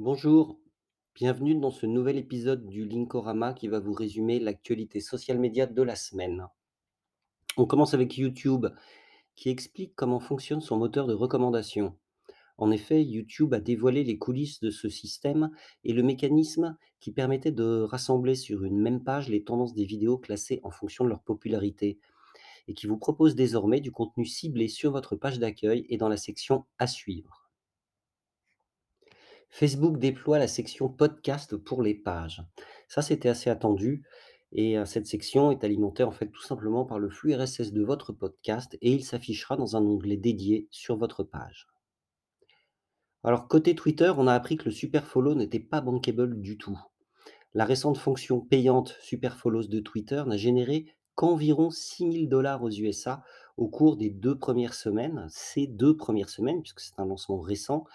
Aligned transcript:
Bonjour, 0.00 0.60
bienvenue 1.16 1.56
dans 1.56 1.72
ce 1.72 1.84
nouvel 1.84 2.18
épisode 2.18 2.68
du 2.68 2.84
Linkorama 2.84 3.52
qui 3.52 3.66
va 3.66 3.80
vous 3.80 3.92
résumer 3.92 4.38
l'actualité 4.38 5.00
social 5.00 5.40
média 5.40 5.66
de 5.66 5.82
la 5.82 5.96
semaine. 5.96 6.46
On 7.56 7.66
commence 7.66 7.94
avec 7.94 8.16
YouTube 8.16 8.68
qui 9.34 9.48
explique 9.48 9.96
comment 9.96 10.20
fonctionne 10.20 10.60
son 10.60 10.76
moteur 10.76 11.08
de 11.08 11.14
recommandation. 11.14 11.98
En 12.58 12.70
effet, 12.70 13.02
YouTube 13.02 13.52
a 13.54 13.58
dévoilé 13.58 14.04
les 14.04 14.18
coulisses 14.18 14.60
de 14.60 14.70
ce 14.70 14.88
système 14.88 15.50
et 15.82 15.92
le 15.92 16.04
mécanisme 16.04 16.76
qui 17.00 17.10
permettait 17.10 17.50
de 17.50 17.82
rassembler 17.82 18.36
sur 18.36 18.62
une 18.62 18.78
même 18.78 19.02
page 19.02 19.28
les 19.28 19.42
tendances 19.42 19.74
des 19.74 19.84
vidéos 19.84 20.16
classées 20.16 20.60
en 20.62 20.70
fonction 20.70 21.02
de 21.02 21.08
leur 21.08 21.24
popularité 21.24 21.98
et 22.68 22.74
qui 22.74 22.86
vous 22.86 22.98
propose 22.98 23.34
désormais 23.34 23.80
du 23.80 23.90
contenu 23.90 24.26
ciblé 24.26 24.68
sur 24.68 24.92
votre 24.92 25.16
page 25.16 25.40
d'accueil 25.40 25.86
et 25.88 25.96
dans 25.96 26.08
la 26.08 26.16
section 26.16 26.66
à 26.78 26.86
suivre. 26.86 27.47
Facebook 29.58 29.98
déploie 29.98 30.38
la 30.38 30.46
section 30.46 30.88
podcast 30.88 31.56
pour 31.56 31.82
les 31.82 31.96
pages. 31.96 32.44
Ça, 32.86 33.02
c'était 33.02 33.28
assez 33.28 33.50
attendu 33.50 34.04
et 34.52 34.78
heu, 34.78 34.84
cette 34.84 35.08
section 35.08 35.50
est 35.50 35.64
alimentée, 35.64 36.04
en 36.04 36.12
fait, 36.12 36.28
tout 36.28 36.44
simplement 36.44 36.84
par 36.84 37.00
le 37.00 37.10
flux 37.10 37.34
RSS 37.34 37.72
de 37.72 37.82
votre 37.82 38.12
podcast 38.12 38.78
et 38.82 38.92
il 38.92 39.02
s'affichera 39.02 39.56
dans 39.56 39.74
un 39.74 39.82
onglet 39.82 40.16
dédié 40.16 40.68
sur 40.70 40.96
votre 40.96 41.24
page. 41.24 41.66
Alors 43.24 43.48
côté 43.48 43.74
Twitter, 43.74 44.12
on 44.16 44.28
a 44.28 44.32
appris 44.32 44.58
que 44.58 44.66
le 44.66 44.70
super 44.70 45.08
follow 45.08 45.34
n'était 45.34 45.58
pas 45.58 45.80
bankable 45.80 46.40
du 46.40 46.56
tout. 46.56 46.78
La 47.52 47.64
récente 47.64 47.98
fonction 47.98 48.40
payante 48.40 48.96
super 49.00 49.36
follows 49.36 49.66
de 49.66 49.80
Twitter 49.80 50.22
n'a 50.24 50.36
généré 50.36 50.86
qu'environ 51.16 51.70
6 51.72 52.28
000 52.30 52.62
aux 52.62 52.70
USA 52.70 53.24
au 53.56 53.66
cours 53.66 53.96
des 53.96 54.10
2 54.10 54.38
premières 54.38 54.74
semaines, 54.74 55.26
ces 55.30 55.66
2 55.66 55.96
premières 55.96 56.28
semaines, 56.28 56.62
puisque 56.62 56.78
c'est 56.78 57.00
un 57.00 57.06
lancement 57.06 57.40
récent 57.40 57.86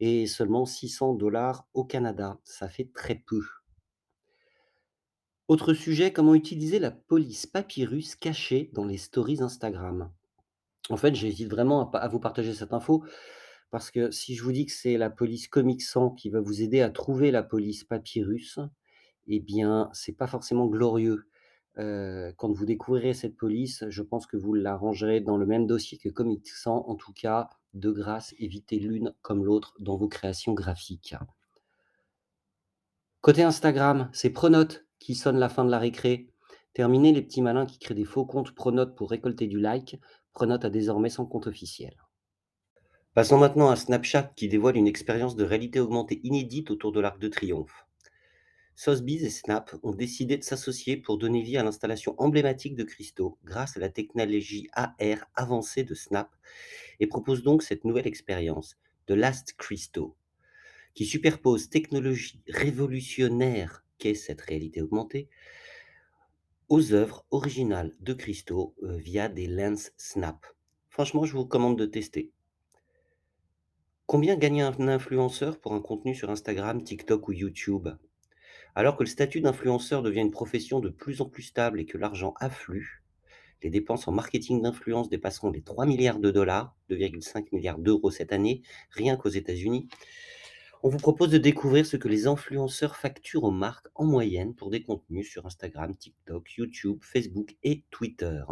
et 0.00 0.26
seulement 0.26 0.66
600 0.66 1.18
au 1.74 1.84
Canada. 1.84 2.38
Ça 2.44 2.68
fait 2.68 2.90
très 2.92 3.14
peu. 3.14 3.42
Autre 5.48 5.74
sujet, 5.74 6.12
comment 6.12 6.34
utiliser 6.34 6.78
la 6.78 6.90
police 6.90 7.46
papyrus 7.46 8.16
cachée 8.16 8.70
dans 8.74 8.84
les 8.84 8.96
stories 8.96 9.42
Instagram? 9.42 10.10
En 10.88 10.96
fait, 10.96 11.14
j'hésite 11.14 11.50
vraiment 11.50 11.90
à, 11.90 12.08
vous 12.08 12.20
partager 12.20 12.54
cette 12.54 12.72
info 12.72 13.04
parce 13.70 13.90
que 13.90 14.10
si 14.10 14.34
je 14.34 14.42
vous 14.42 14.52
dis 14.52 14.66
que 14.66 14.72
c'est 14.72 14.96
la 14.96 15.10
police 15.10 15.48
Comic 15.48 15.82
Sans 15.82 16.10
qui 16.10 16.30
va 16.30 16.40
vous 16.40 16.62
aider 16.62 16.80
à 16.80 16.90
trouver 16.90 17.30
la 17.30 17.42
police 17.42 17.84
papyrus, 17.84 18.58
eh 19.26 19.40
bien, 19.40 19.88
c'est 19.92 20.16
pas 20.16 20.26
forcément 20.26 20.66
glorieux. 20.66 21.26
Heu, 21.78 22.34
quand 22.36 22.52
vous 22.52 22.66
découvrirez 22.66 23.14
cette 23.14 23.36
police, 23.36 23.84
je 23.88 24.02
pense 24.02 24.26
que 24.26 24.36
vous 24.36 24.52
la 24.54 24.76
rangerez 24.76 25.20
dans 25.20 25.36
le 25.36 25.46
même 25.46 25.66
dossier 25.66 25.98
que 25.98 26.08
Comic 26.08 26.48
Sans. 26.48 26.84
En 26.86 26.96
tout 26.96 27.12
cas, 27.12 27.48
de 27.74 27.90
grâce, 27.90 28.34
évitez 28.38 28.78
l'une 28.78 29.14
comme 29.22 29.44
l'autre 29.44 29.74
dans 29.80 29.96
vos 29.96 30.08
créations 30.08 30.52
graphiques. 30.52 31.14
Côté 33.22 33.42
Instagram, 33.42 34.10
c'est 34.12 34.30
Pronote 34.30 34.84
qui 34.98 35.14
sonne 35.14 35.38
la 35.38 35.48
fin 35.48 35.64
de 35.64 35.70
la 35.70 35.78
récré. 35.78 36.28
Terminé 36.74 37.12
les 37.12 37.22
petits 37.22 37.42
malins 37.42 37.66
qui 37.66 37.78
créent 37.78 37.94
des 37.94 38.04
faux 38.04 38.26
comptes 38.26 38.54
Pronote 38.54 38.96
pour 38.96 39.10
récolter 39.10 39.46
du 39.46 39.60
like. 39.60 39.98
Pronote 40.32 40.64
a 40.64 40.70
désormais 40.70 41.10
son 41.10 41.26
compte 41.26 41.46
officiel. 41.46 41.94
Passons 43.14 43.38
maintenant 43.38 43.68
à 43.68 43.76
Snapchat 43.76 44.32
qui 44.36 44.48
dévoile 44.48 44.76
une 44.76 44.86
expérience 44.86 45.36
de 45.36 45.44
réalité 45.44 45.80
augmentée 45.80 46.20
inédite 46.24 46.70
autour 46.70 46.92
de 46.92 47.00
l'Arc 47.00 47.18
de 47.18 47.28
Triomphe. 47.28 47.86
Sotheby's 48.84 49.22
et 49.22 49.30
Snap 49.30 49.76
ont 49.84 49.92
décidé 49.92 50.36
de 50.36 50.42
s'associer 50.42 50.96
pour 50.96 51.16
donner 51.16 51.40
vie 51.40 51.56
à 51.56 51.62
l'installation 51.62 52.16
emblématique 52.18 52.74
de 52.74 52.82
Christo 52.82 53.38
grâce 53.44 53.76
à 53.76 53.80
la 53.80 53.88
technologie 53.88 54.66
AR 54.72 55.24
avancée 55.36 55.84
de 55.84 55.94
Snap 55.94 56.34
et 56.98 57.06
proposent 57.06 57.44
donc 57.44 57.62
cette 57.62 57.84
nouvelle 57.84 58.08
expérience, 58.08 58.76
The 59.06 59.12
Last 59.12 59.54
Christo, 59.56 60.16
qui 60.94 61.06
superpose 61.06 61.70
technologie 61.70 62.42
révolutionnaire 62.48 63.84
qu'est 63.98 64.14
cette 64.14 64.40
réalité 64.40 64.82
augmentée 64.82 65.28
aux 66.68 66.92
œuvres 66.92 67.24
originales 67.30 67.94
de 68.00 68.14
Christo 68.14 68.74
euh, 68.82 68.96
via 68.96 69.28
des 69.28 69.46
lens 69.46 69.92
Snap. 69.96 70.44
Franchement, 70.88 71.24
je 71.24 71.34
vous 71.34 71.44
recommande 71.44 71.78
de 71.78 71.86
tester. 71.86 72.32
Combien 74.06 74.34
gagne 74.34 74.62
un 74.62 74.88
influenceur 74.88 75.60
pour 75.60 75.72
un 75.72 75.80
contenu 75.80 76.16
sur 76.16 76.30
Instagram, 76.30 76.82
TikTok 76.82 77.28
ou 77.28 77.32
YouTube? 77.32 77.88
Alors 78.74 78.96
que 78.96 79.02
le 79.02 79.08
statut 79.08 79.40
d'influenceur 79.40 80.02
devient 80.02 80.20
une 80.20 80.30
profession 80.30 80.80
de 80.80 80.88
plus 80.88 81.20
en 81.20 81.26
plus 81.26 81.42
stable 81.42 81.80
et 81.80 81.84
que 81.84 81.98
l'argent 81.98 82.34
afflue, 82.40 83.02
les 83.62 83.70
dépenses 83.70 84.08
en 84.08 84.12
marketing 84.12 84.62
d'influence 84.62 85.08
dépasseront 85.08 85.50
les 85.50 85.62
3 85.62 85.86
milliards 85.86 86.18
de 86.18 86.30
dollars, 86.30 86.74
2,5 86.90 87.46
milliards 87.52 87.78
d'euros 87.78 88.10
cette 88.10 88.32
année, 88.32 88.62
rien 88.90 89.16
qu'aux 89.16 89.28
États-Unis. 89.28 89.88
On 90.82 90.88
vous 90.88 90.98
propose 90.98 91.30
de 91.30 91.38
découvrir 91.38 91.86
ce 91.86 91.96
que 91.96 92.08
les 92.08 92.26
influenceurs 92.26 92.96
facturent 92.96 93.44
aux 93.44 93.52
marques 93.52 93.86
en 93.94 94.04
moyenne 94.04 94.52
pour 94.54 94.68
des 94.68 94.82
contenus 94.82 95.30
sur 95.30 95.46
Instagram, 95.46 95.94
TikTok, 95.96 96.56
YouTube, 96.56 96.98
Facebook 97.02 97.56
et 97.62 97.84
Twitter. 97.90 98.42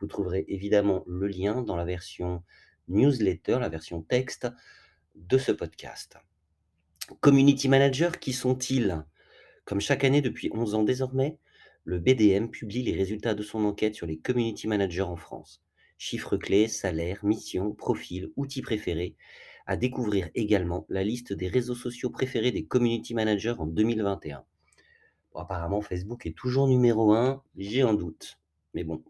Vous 0.00 0.06
trouverez 0.06 0.46
évidemment 0.48 1.04
le 1.06 1.26
lien 1.26 1.60
dans 1.60 1.76
la 1.76 1.84
version 1.84 2.42
newsletter, 2.88 3.58
la 3.60 3.68
version 3.68 4.00
texte 4.00 4.48
de 5.16 5.36
ce 5.36 5.52
podcast. 5.52 6.16
Community 7.20 7.68
managers, 7.68 8.12
qui 8.18 8.32
sont-ils? 8.32 9.04
Comme 9.66 9.80
chaque 9.80 10.04
année 10.04 10.22
depuis 10.22 10.48
11 10.54 10.76
ans 10.76 10.84
désormais, 10.84 11.38
le 11.82 11.98
BDM 11.98 12.50
publie 12.50 12.84
les 12.84 12.94
résultats 12.94 13.34
de 13.34 13.42
son 13.42 13.64
enquête 13.64 13.96
sur 13.96 14.06
les 14.06 14.16
community 14.16 14.68
managers 14.68 15.02
en 15.02 15.16
France. 15.16 15.60
Chiffres 15.98 16.36
clés, 16.36 16.68
salaire, 16.68 17.24
mission, 17.24 17.72
profil, 17.72 18.30
outils 18.36 18.62
préférés. 18.62 19.16
À 19.66 19.76
découvrir 19.76 20.30
également 20.36 20.86
la 20.88 21.02
liste 21.02 21.32
des 21.32 21.48
réseaux 21.48 21.74
sociaux 21.74 22.10
préférés 22.10 22.52
des 22.52 22.64
community 22.64 23.12
managers 23.12 23.56
en 23.58 23.66
2021. 23.66 24.44
Bon, 25.34 25.40
apparemment, 25.40 25.80
Facebook 25.80 26.26
est 26.26 26.36
toujours 26.36 26.68
numéro 26.68 27.12
un, 27.12 27.42
j'ai 27.56 27.82
un 27.82 27.94
doute. 27.94 28.38
Mais 28.72 28.84
bon. 28.84 29.02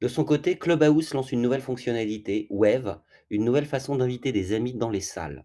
De 0.00 0.08
son 0.08 0.24
côté, 0.24 0.58
Clubhouse 0.58 1.14
lance 1.14 1.30
une 1.30 1.42
nouvelle 1.42 1.62
fonctionnalité, 1.62 2.48
Wave, 2.50 3.00
une 3.30 3.44
nouvelle 3.44 3.66
façon 3.66 3.94
d'inviter 3.94 4.32
des 4.32 4.52
amis 4.52 4.74
dans 4.74 4.90
les 4.90 5.00
salles. 5.00 5.44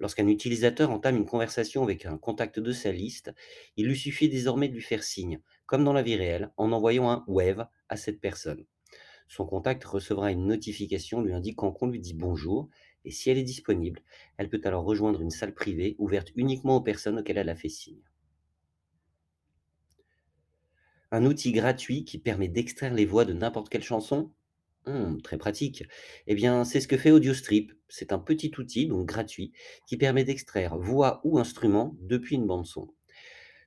Lorsqu'un 0.00 0.28
utilisateur 0.28 0.90
entame 0.90 1.16
une 1.16 1.26
conversation 1.26 1.82
avec 1.82 2.06
un 2.06 2.18
contact 2.18 2.60
de 2.60 2.72
sa 2.72 2.92
liste, 2.92 3.34
il 3.76 3.86
lui 3.86 3.96
suffit 3.96 4.28
désormais 4.28 4.68
de 4.68 4.74
lui 4.74 4.82
faire 4.82 5.02
signe, 5.02 5.40
comme 5.66 5.84
dans 5.84 5.92
la 5.92 6.02
vie 6.02 6.16
réelle, 6.16 6.52
en 6.56 6.70
envoyant 6.70 7.10
un 7.10 7.24
wave 7.26 7.66
à 7.88 7.96
cette 7.96 8.20
personne. 8.20 8.64
Son 9.26 9.44
contact 9.44 9.84
recevra 9.84 10.30
une 10.30 10.46
notification 10.46 11.20
lui 11.20 11.32
indiquant 11.32 11.72
qu'on 11.72 11.88
lui 11.88 12.00
dit 12.00 12.14
bonjour, 12.14 12.70
et 13.04 13.10
si 13.10 13.28
elle 13.28 13.38
est 13.38 13.42
disponible, 13.42 14.00
elle 14.36 14.48
peut 14.48 14.60
alors 14.64 14.84
rejoindre 14.84 15.20
une 15.20 15.30
salle 15.30 15.54
privée 15.54 15.96
ouverte 15.98 16.30
uniquement 16.36 16.76
aux 16.76 16.82
personnes 16.82 17.18
auxquelles 17.18 17.38
elle 17.38 17.48
a 17.48 17.56
fait 17.56 17.68
signe. 17.68 18.02
Un 21.10 21.24
outil 21.24 21.52
gratuit 21.52 22.04
qui 22.04 22.18
permet 22.18 22.48
d'extraire 22.48 22.94
les 22.94 23.06
voix 23.06 23.24
de 23.24 23.32
n'importe 23.32 23.68
quelle 23.68 23.82
chanson 23.82 24.30
Mmh, 24.88 25.20
très 25.20 25.36
pratique. 25.36 25.84
Eh 26.26 26.34
bien, 26.34 26.64
c'est 26.64 26.80
ce 26.80 26.88
que 26.88 26.96
fait 26.96 27.10
AudioStrip. 27.10 27.72
C'est 27.88 28.10
un 28.10 28.18
petit 28.18 28.52
outil, 28.56 28.86
donc 28.86 29.06
gratuit, 29.06 29.52
qui 29.86 29.98
permet 29.98 30.24
d'extraire 30.24 30.78
voix 30.78 31.20
ou 31.24 31.38
instrument 31.38 31.94
depuis 32.00 32.36
une 32.36 32.46
bande 32.46 32.64
son. 32.64 32.88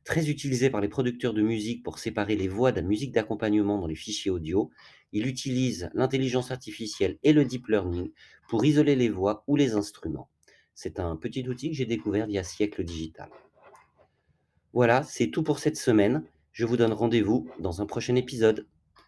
Très 0.03 0.31
utilisé 0.31 0.71
par 0.71 0.81
les 0.81 0.87
producteurs 0.87 1.35
de 1.35 1.43
musique 1.43 1.83
pour 1.83 1.99
séparer 1.99 2.35
les 2.35 2.47
voix 2.47 2.71
de 2.71 2.77
la 2.77 2.87
musique 2.87 3.11
d'accompagnement 3.11 3.77
dans 3.77 3.85
les 3.85 3.95
fichiers 3.95 4.31
audio, 4.31 4.71
il 5.11 5.27
utilise 5.27 5.91
l'intelligence 5.93 6.49
artificielle 6.49 7.19
et 7.21 7.33
le 7.33 7.45
deep 7.45 7.67
learning 7.67 8.11
pour 8.49 8.65
isoler 8.65 8.95
les 8.95 9.09
voix 9.09 9.43
ou 9.45 9.55
les 9.55 9.75
instruments. 9.75 10.31
C'est 10.73 10.99
un 10.99 11.15
petit 11.17 11.47
outil 11.47 11.69
que 11.69 11.77
j'ai 11.77 11.85
découvert 11.85 12.25
via 12.25 12.41
Siècle 12.41 12.83
Digital. 12.83 13.29
Voilà, 14.73 15.03
c'est 15.03 15.27
tout 15.27 15.43
pour 15.43 15.59
cette 15.59 15.77
semaine. 15.77 16.23
Je 16.51 16.65
vous 16.65 16.77
donne 16.77 16.93
rendez-vous 16.93 17.47
dans 17.59 17.79
un 17.83 17.85
prochain 17.85 18.15
épisode. 18.15 18.65